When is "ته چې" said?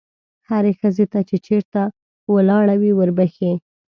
1.11-1.37